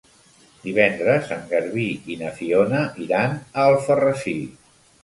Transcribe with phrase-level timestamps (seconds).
[0.63, 4.37] Divendres en Garbí i na Fiona iran a Alfarrasí.